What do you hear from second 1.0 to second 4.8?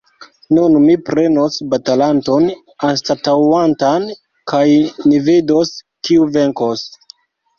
prenos batalanton anstataŭantan, kaj